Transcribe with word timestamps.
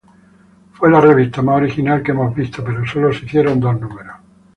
Fue 0.73 0.89
la 0.89 0.99
Revista 0.99 1.43
más 1.43 1.57
original 1.57 2.01
que 2.01 2.09
hemos 2.09 2.33
visto 2.33 2.63
pero 2.63 2.83
sólo 2.87 3.13
se 3.13 3.23
hicieron 3.23 3.59
dos 3.59 3.79
números". 3.79 4.15